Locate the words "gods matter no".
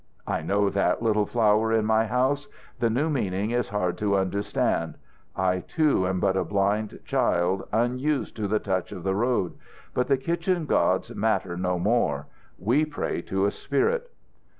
10.65-11.77